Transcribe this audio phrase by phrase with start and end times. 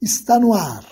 [0.00, 0.84] está no ar.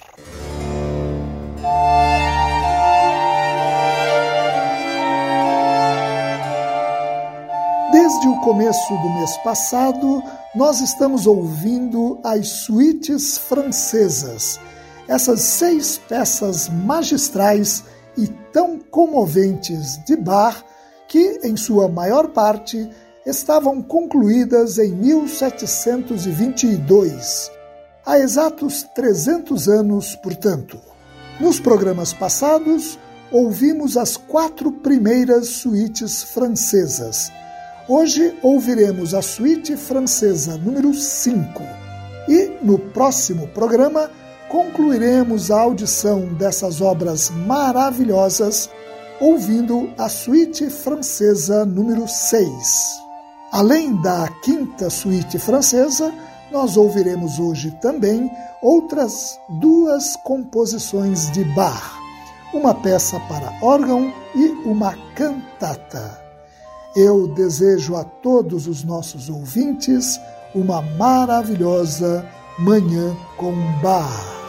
[7.92, 10.22] Desde o começo do mês passado,
[10.54, 14.60] nós estamos ouvindo as suítes francesas,
[15.06, 17.84] essas seis peças magistrais
[18.16, 20.64] e tão comoventes de Bach
[21.06, 22.88] que, em sua maior parte,
[23.24, 27.55] estavam concluídas em 1722
[28.06, 30.78] há exatos 300 anos, portanto.
[31.40, 32.98] Nos programas passados,
[33.32, 37.32] ouvimos as quatro primeiras suítes francesas.
[37.88, 41.62] Hoje ouviremos a suíte francesa número 5.
[42.28, 44.10] E no próximo programa
[44.48, 48.70] concluiremos a audição dessas obras maravilhosas
[49.20, 52.46] ouvindo a suíte francesa número 6.
[53.52, 56.12] Além da quinta suíte francesa,
[56.50, 58.30] nós ouviremos hoje também
[58.62, 61.98] outras duas composições de Bach,
[62.52, 66.20] uma peça para órgão e uma cantata.
[66.94, 70.18] Eu desejo a todos os nossos ouvintes
[70.54, 72.26] uma maravilhosa
[72.58, 73.52] Manhã com
[73.82, 74.45] Bach.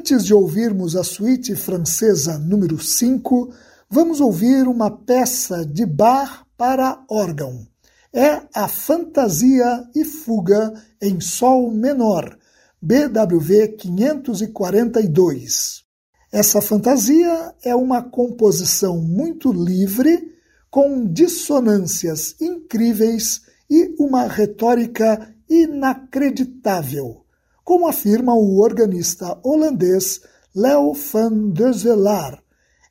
[0.00, 3.52] Antes de ouvirmos a suíte francesa número 5,
[3.90, 7.66] vamos ouvir uma peça de Bach para órgão.
[8.10, 10.72] É a Fantasia e Fuga
[11.02, 12.34] em Sol Menor,
[12.80, 15.84] BWV 542.
[16.32, 20.32] Essa fantasia é uma composição muito livre,
[20.70, 27.20] com dissonâncias incríveis e uma retórica inacreditável
[27.70, 30.20] como afirma o organista holandês
[30.56, 32.42] Leo van Duzelaar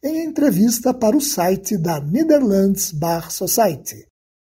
[0.02, 4.08] em entrevista para o site da Netherlands Bar Society.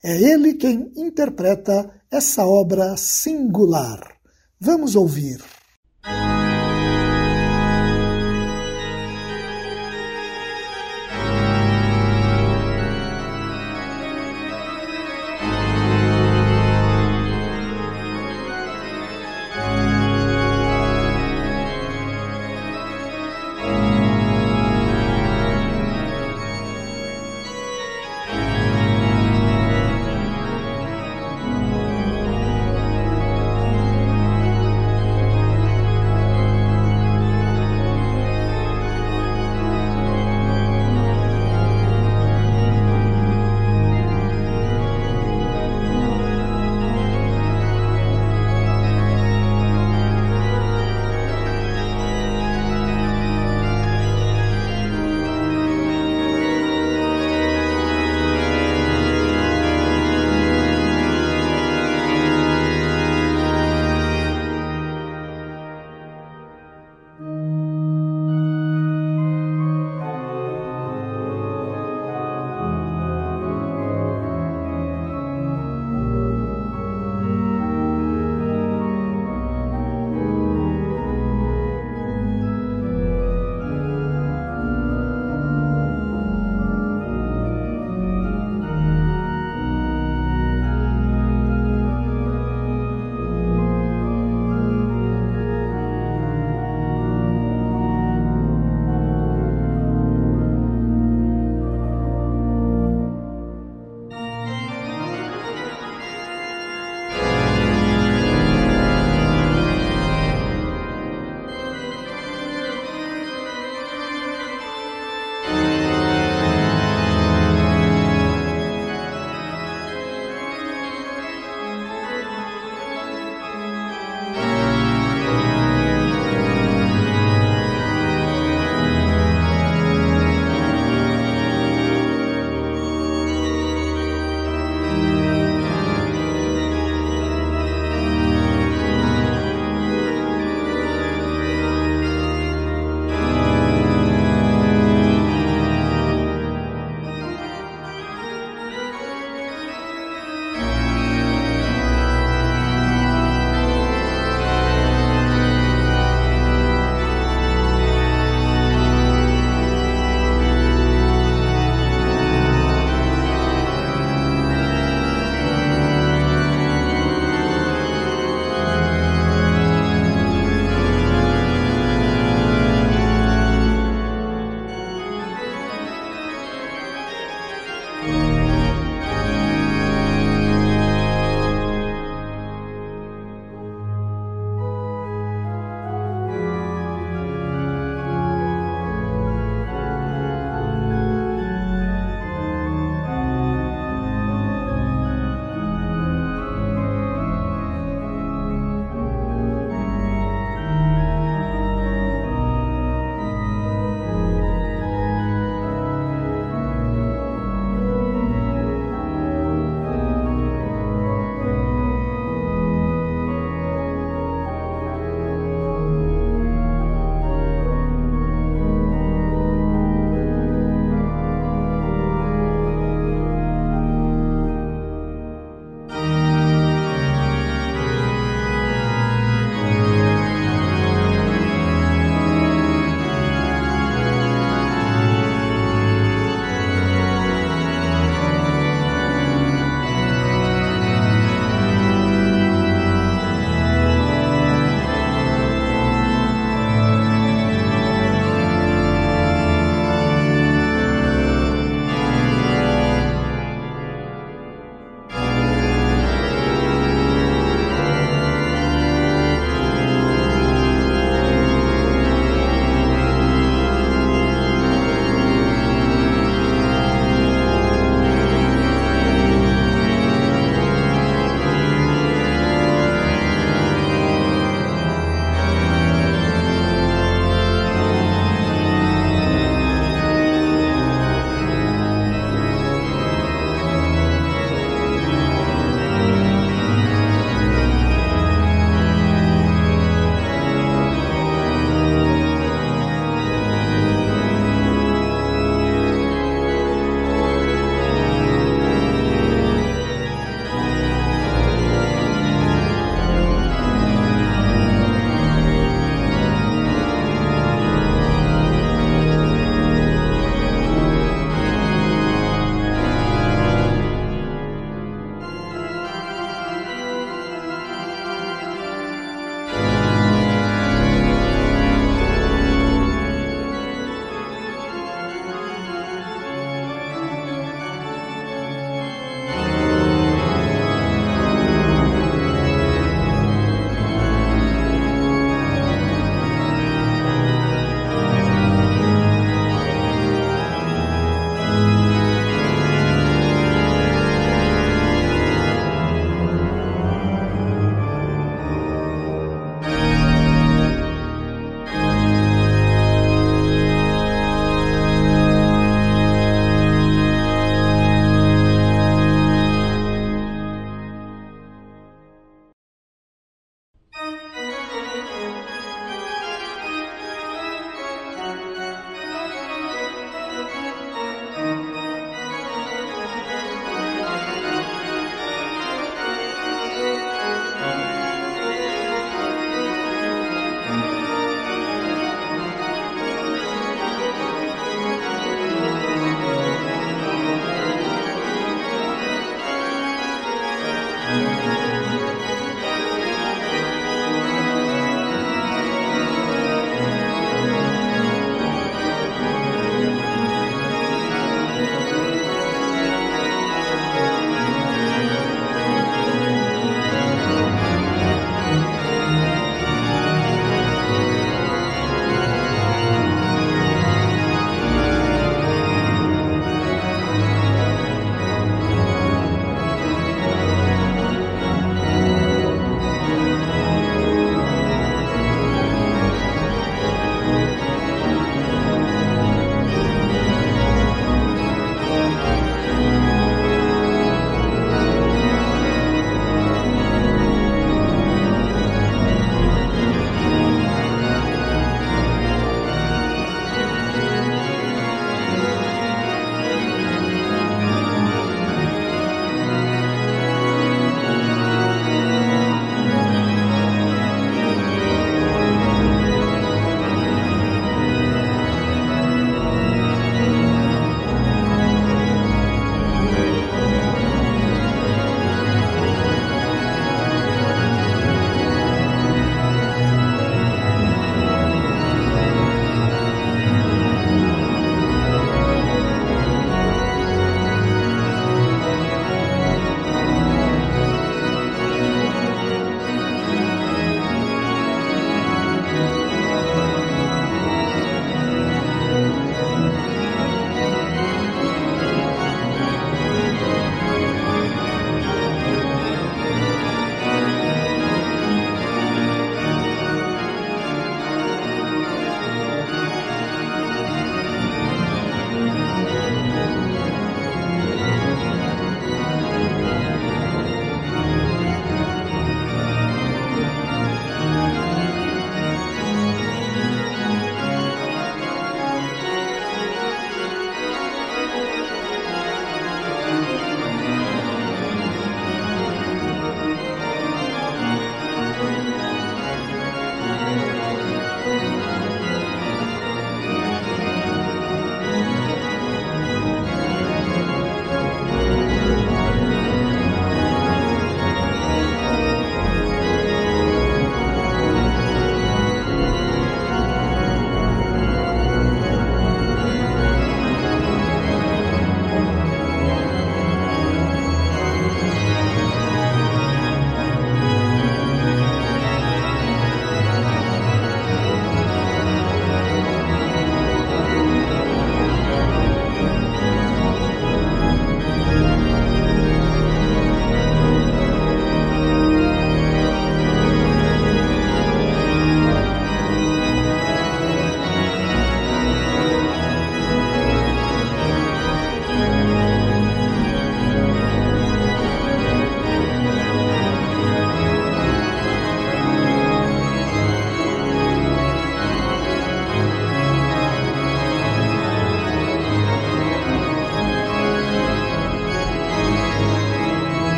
[0.00, 3.98] É ele quem interpreta essa obra singular.
[4.60, 5.42] Vamos ouvir.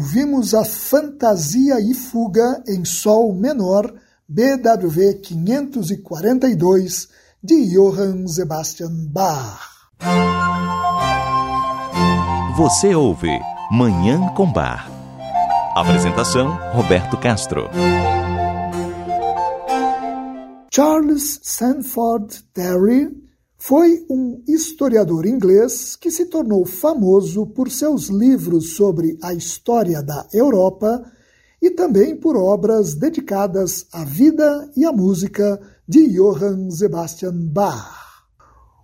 [0.00, 3.92] Ouvimos a Fantasia e Fuga em Sol menor,
[4.26, 7.08] BWV 542,
[7.44, 9.60] de Johann Sebastian Bach.
[12.56, 13.28] Você ouve
[13.70, 14.90] Manhã com Bar.
[15.76, 17.68] Apresentação: Roberto Castro.
[20.72, 23.29] Charles Sanford Terry
[23.62, 30.26] foi um historiador inglês que se tornou famoso por seus livros sobre a história da
[30.32, 31.04] Europa
[31.60, 38.24] e também por obras dedicadas à vida e à música de Johann Sebastian Bach.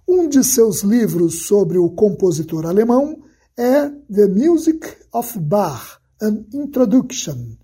[0.06, 3.22] Um de seus livros sobre o compositor alemão
[3.56, 7.56] é The Music of Bach, an Introduction,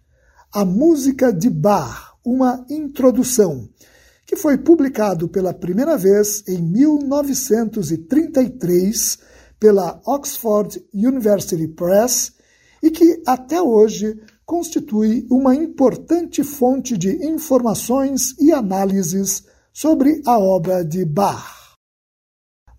[0.50, 3.69] A Música de Bach, uma introdução,
[4.33, 9.19] que foi publicado pela primeira vez em 1933
[9.61, 12.33] pela Oxford University Press
[12.83, 20.83] e que até hoje constitui uma importante fonte de informações e análises sobre a obra
[20.83, 21.77] de Bach.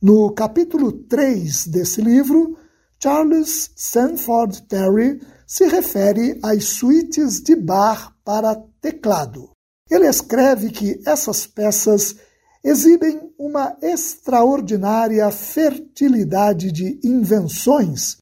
[0.01, 2.57] No capítulo 3 desse livro,
[2.99, 9.52] Charles Sanford Terry se refere às suítes de Bach para teclado.
[9.93, 12.15] Ele escreve que essas peças
[12.63, 18.17] exibem uma extraordinária fertilidade de invenções,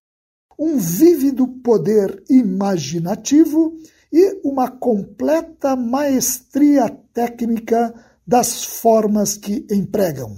[0.60, 3.73] um vívido poder imaginativo
[4.12, 7.95] e uma completa maestria técnica
[8.27, 10.36] das formas que empregam.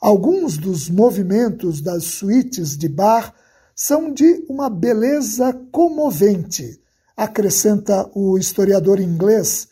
[0.00, 3.32] Alguns dos movimentos das suítes de Bach
[3.76, 6.80] são de uma beleza comovente,
[7.16, 9.68] acrescenta o historiador inglês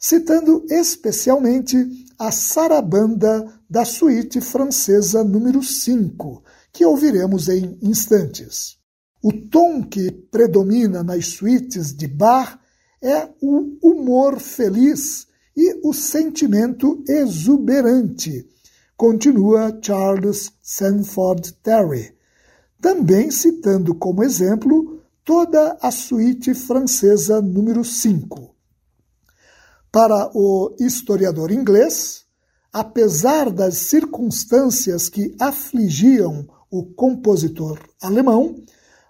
[0.00, 1.76] citando especialmente
[2.18, 8.78] a sarabanda da suíte francesa número 5, que ouviremos em instantes.
[9.22, 12.58] O tom que predomina nas suítes de Bach
[13.02, 18.48] é o humor feliz e o sentimento exuberante,
[18.96, 22.14] continua Charles Sanford Terry,
[22.80, 28.49] também citando como exemplo toda a suíte francesa número 5.
[29.92, 32.24] Para o historiador inglês,
[32.72, 38.54] apesar das circunstâncias que afligiam o compositor alemão,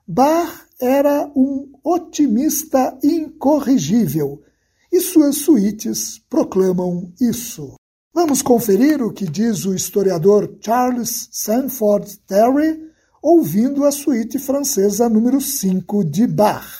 [0.09, 4.43] Bach era um otimista incorrigível
[4.91, 7.75] e suas suítes proclamam isso.
[8.15, 12.91] Vamos conferir o que diz o historiador Charles Sanford Terry
[13.23, 16.80] ouvindo a suíte francesa número 5 de Bach.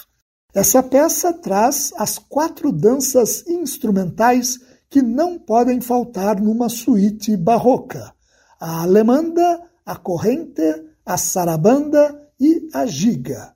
[0.53, 4.59] Essa peça traz as quatro danças instrumentais
[4.89, 8.13] que não podem faltar numa suíte barroca:
[8.59, 10.61] a alemanda, a corrente,
[11.05, 13.53] a sarabanda e a giga.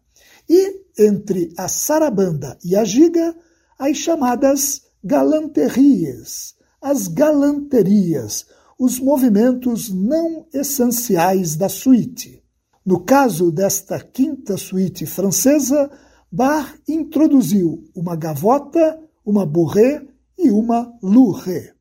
[0.49, 3.36] E entre a sarabanda e a giga,
[3.77, 8.45] as chamadas galanterias, as galanterias,
[8.79, 12.41] os movimentos não essenciais da suíte.
[12.86, 15.89] No caso desta quinta suíte francesa,
[16.31, 20.05] Bach introduziu uma gavota, uma bourrée
[20.38, 21.73] e uma louré.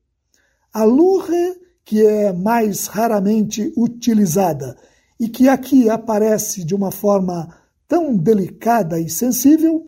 [0.73, 4.77] A louré, que é mais raramente utilizada
[5.19, 7.53] e que aqui aparece de uma forma
[7.87, 9.85] tão delicada e sensível,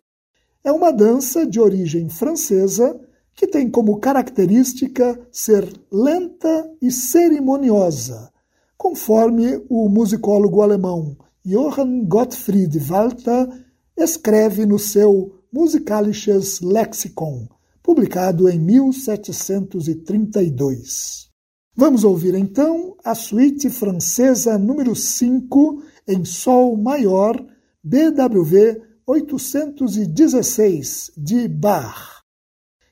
[0.62, 2.98] é uma dança de origem francesa
[3.34, 8.30] que tem como característica ser lenta e cerimoniosa,
[8.76, 13.48] conforme o musicólogo alemão Johann Gottfried Walter
[13.98, 17.48] escreve no seu Musikalisches Lexikon,
[17.82, 21.28] publicado em 1732.
[21.74, 27.44] Vamos ouvir então a suíte francesa número 5 em Sol maior,
[27.82, 32.22] BWV 816 de Bach,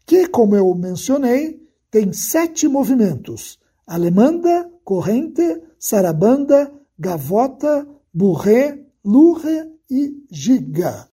[0.06, 11.08] que, como eu mencionei, tem sete movimentos: alemanda, corrente, sarabanda, gavota, bourrée, louré e Giga.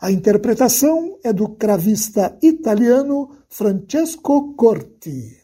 [0.00, 5.40] A interpretação é do cravista italiano Francesco Corti.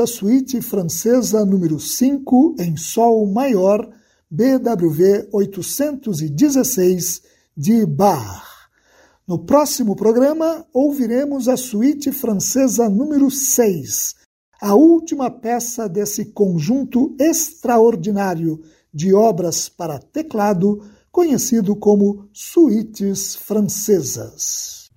[0.00, 3.88] A suíte francesa número 5 em Sol maior,
[4.30, 7.22] BWV 816
[7.56, 8.42] de Bach.
[9.26, 14.14] No próximo programa, ouviremos a suíte francesa número 6,
[14.60, 18.60] a última peça desse conjunto extraordinário
[18.92, 20.82] de obras para teclado,
[21.12, 24.90] conhecido como suítes francesas.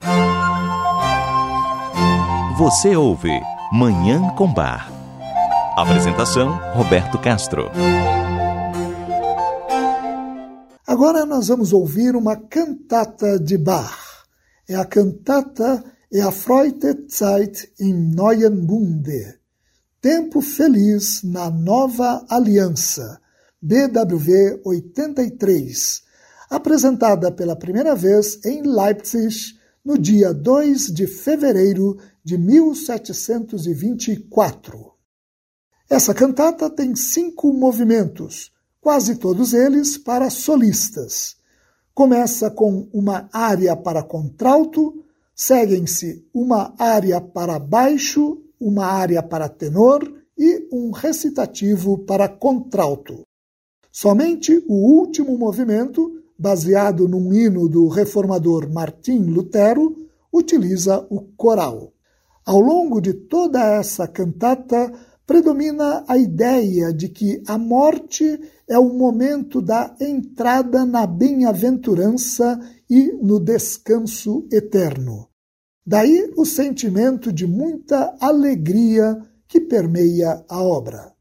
[2.58, 3.42] Você ouve
[3.72, 4.93] Manhã com Bar.
[5.76, 7.72] Apresentação: Roberto Castro.
[10.86, 14.28] Agora nós vamos ouvir uma cantata de Bach.
[14.70, 19.40] É a cantata Erfreute Zeit im Neuen Bunde.
[20.00, 23.20] Tempo Feliz na Nova Aliança,
[23.60, 26.04] BWV 83,
[26.52, 34.93] apresentada pela primeira vez em Leipzig no dia 2 de fevereiro de 1724.
[35.90, 41.36] Essa cantata tem cinco movimentos, quase todos eles para solistas.
[41.94, 45.04] Começa com uma área para contralto,
[45.36, 53.22] seguem-se uma área para baixo, uma área para tenor e um recitativo para contralto.
[53.92, 59.96] Somente o último movimento, baseado num hino do reformador Martim Lutero,
[60.32, 61.94] utiliza o coral.
[62.44, 64.92] Ao longo de toda essa cantata,
[65.26, 72.60] predomina a ideia de que a morte é o momento da entrada na bem-aventurança
[72.90, 75.30] e no descanso eterno.
[75.86, 79.18] Daí o sentimento de muita alegria
[79.48, 81.14] que permeia a obra.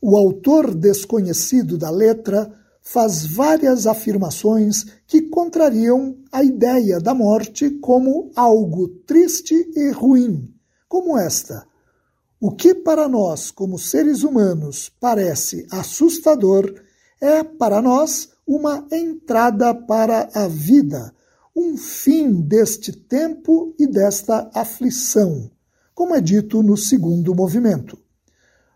[0.00, 8.30] O autor desconhecido da letra faz várias afirmações que contrariam a ideia da morte como
[8.36, 10.52] algo triste e ruim,
[10.86, 11.66] como esta:
[12.46, 16.74] O que para nós, como seres humanos, parece assustador,
[17.18, 21.14] é para nós uma entrada para a vida,
[21.56, 25.50] um fim deste tempo e desta aflição,
[25.94, 27.98] como é dito no segundo movimento.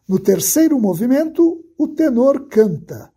[0.09, 3.13] No terceiro movimento, o tenor canta: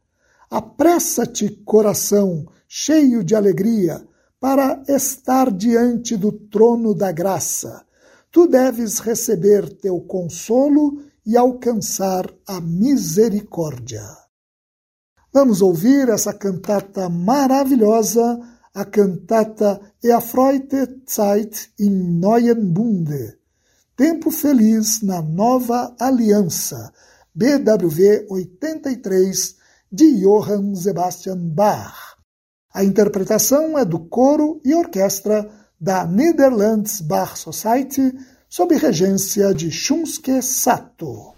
[0.50, 4.06] Apressa-te, coração, cheio de alegria,
[4.38, 7.86] para estar diante do trono da graça
[8.32, 14.04] tu deves receber teu consolo e alcançar a misericórdia.
[15.34, 18.40] Vamos ouvir essa cantata maravilhosa,
[18.74, 23.38] a cantata Erfreute Zeit im Neuen Bunde.
[23.96, 26.92] Tempo Feliz na Nova Aliança,
[27.36, 29.56] BWV 83,
[29.92, 32.18] de Johann Sebastian Bach.
[32.74, 35.50] A interpretação é do coro e orquestra
[35.82, 38.14] da Netherlands Bar Society,
[38.48, 41.34] sob regência de Shunsuke Sato.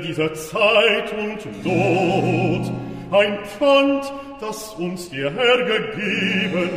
[0.00, 2.72] Dieser Zeit und Not,
[3.10, 6.70] ein Pfand, das uns der Herr gegeben,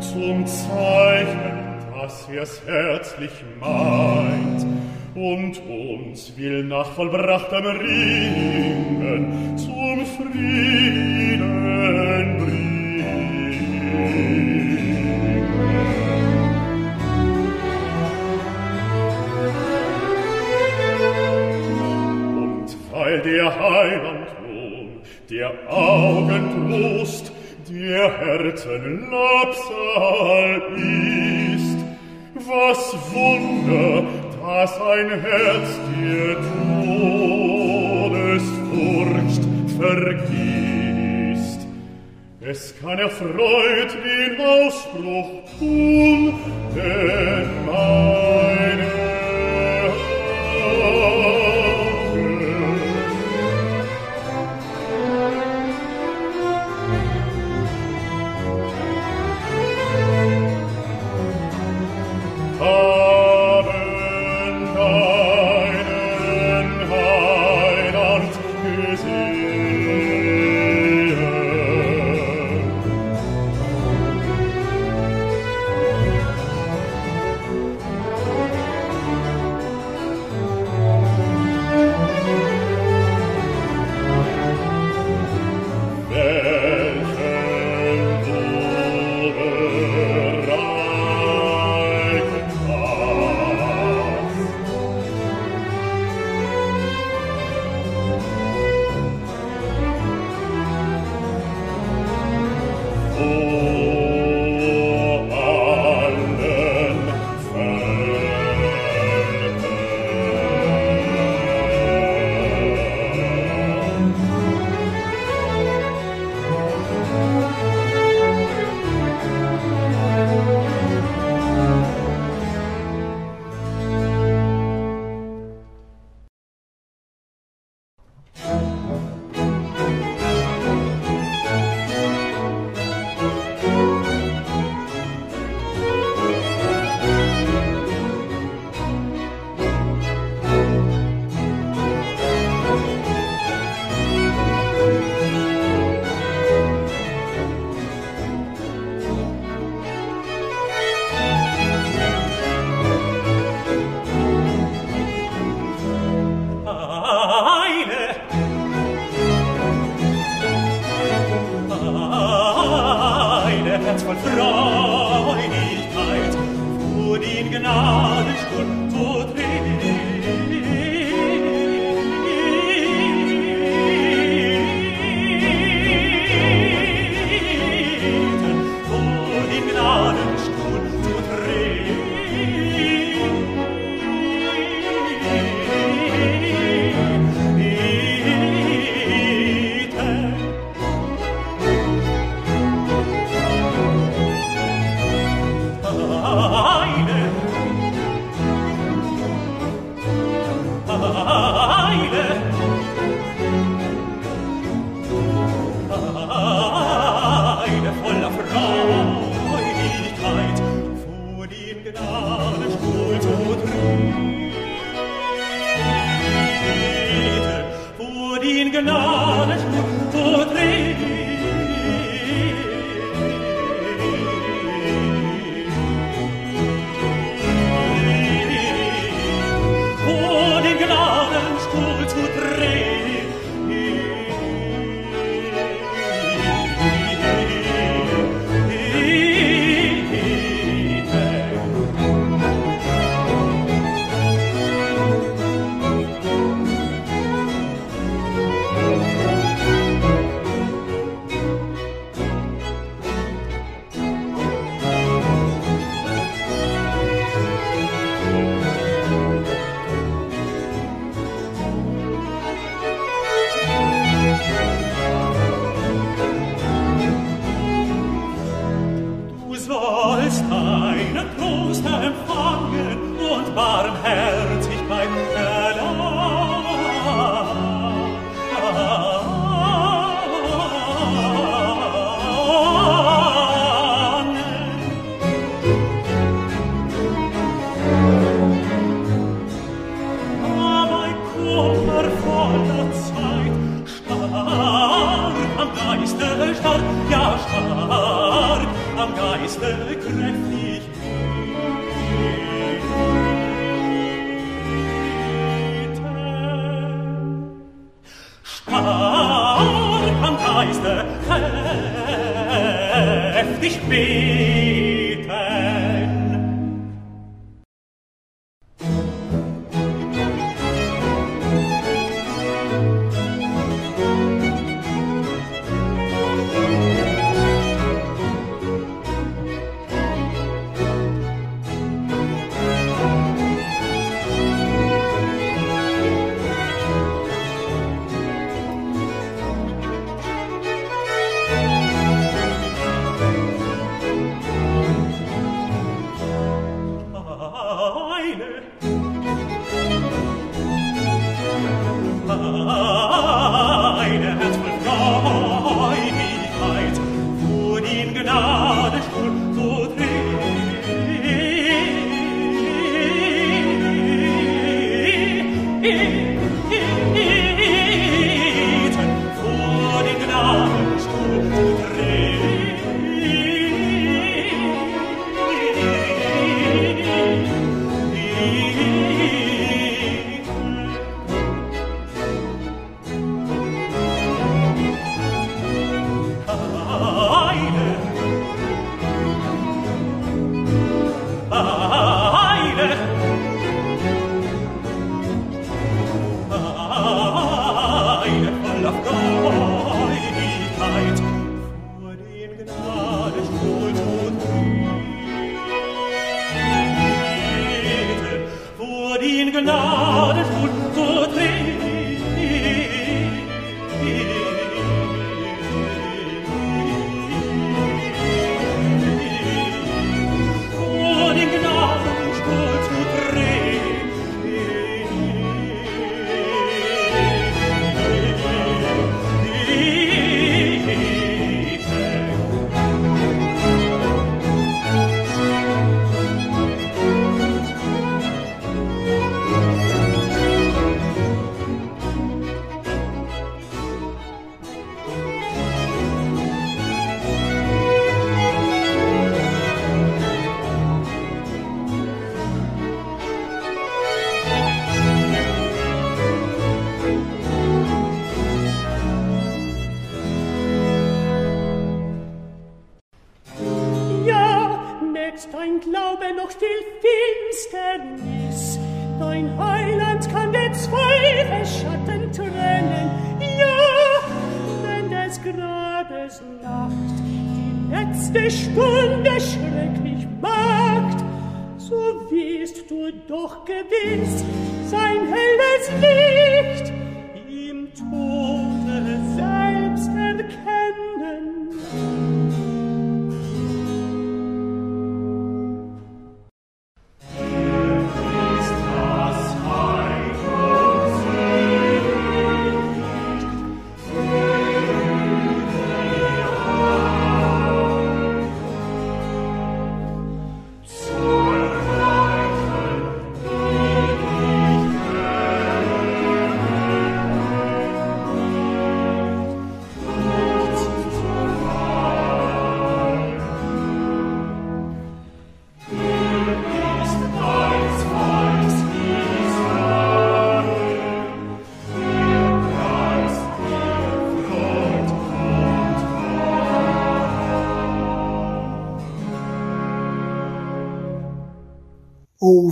[0.00, 1.64] zum Zeichen,
[1.94, 4.66] dass er's herzlich meint
[5.14, 11.54] und uns will nach vollbrachtem Ringen zum Frieden
[12.38, 12.63] bringen.
[25.30, 27.32] der Augen Trost,
[27.68, 30.62] der Herzen Labsal
[31.56, 31.78] ist.
[32.46, 34.04] Was Wunder,
[34.42, 36.36] dass ein Herz dir
[38.04, 39.42] Todesfurcht
[39.78, 41.60] vergisst.
[42.40, 46.34] Es kann erfreut den Ausbruch um tun,
[46.74, 48.23] denn man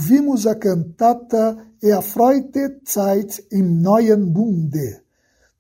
[0.03, 5.01] ouvimos a cantata Erfreute Zeit im Neuen Bunde,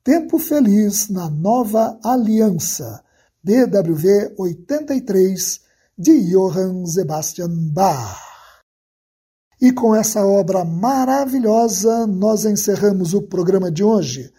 [0.02, 3.04] Tempo Feliz na Nova Aliança,
[3.44, 5.60] BWV 83,
[5.96, 8.18] de Johann Sebastian Bach.
[9.60, 14.32] E com essa obra maravilhosa, nós encerramos o programa de hoje.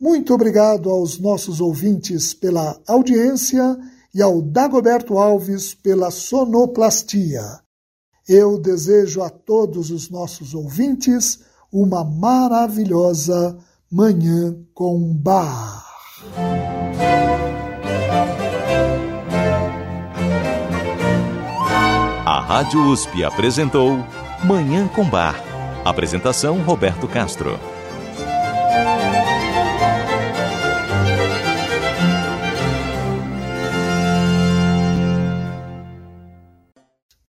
[0.00, 3.76] Muito obrigado aos nossos ouvintes pela audiência
[4.14, 7.42] e ao Dagoberto Alves pela sonoplastia.
[8.28, 11.40] Eu desejo a todos os nossos ouvintes
[11.72, 13.56] uma maravilhosa
[13.90, 15.84] Manhã com Bar.
[22.24, 23.98] A Rádio USP apresentou
[24.44, 25.42] Manhã com Bar.
[25.84, 27.58] Apresentação Roberto Castro.